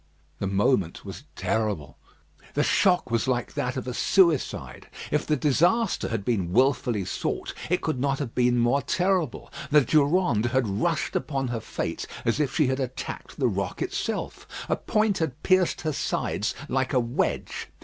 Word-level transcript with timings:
The 0.39 0.47
moment 0.47 1.05
was 1.05 1.25
terrible. 1.35 1.95
The 2.55 2.63
shock 2.63 3.11
was 3.11 3.27
like 3.27 3.53
that 3.53 3.77
of 3.77 3.87
a 3.87 3.93
suicide. 3.93 4.87
If 5.11 5.27
the 5.27 5.35
disaster 5.35 6.07
had 6.09 6.25
been 6.25 6.51
wilfully 6.51 7.05
sought, 7.05 7.53
it 7.69 7.81
could 7.81 7.99
not 7.99 8.17
have 8.17 8.33
been 8.33 8.57
more 8.57 8.81
terrible. 8.81 9.53
The 9.69 9.81
Durande 9.81 10.49
had 10.49 10.67
rushed 10.67 11.15
upon 11.15 11.49
her 11.49 11.59
fate 11.61 12.07
as 12.25 12.39
if 12.39 12.55
she 12.55 12.65
had 12.65 12.79
attacked 12.79 13.37
the 13.39 13.47
rock 13.47 13.83
itself. 13.83 14.47
A 14.67 14.75
point 14.75 15.19
had 15.19 15.43
pierced 15.43 15.81
her 15.81 15.93
sides 15.93 16.55
like 16.67 16.93
a 16.93 16.99
wedge. 16.99 17.67